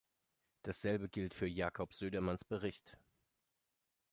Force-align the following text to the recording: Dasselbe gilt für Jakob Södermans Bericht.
Dasselbe 0.63 1.09
gilt 1.09 1.35
für 1.35 1.45
Jakob 1.45 1.93
Södermans 1.93 2.43
Bericht. 2.43 2.97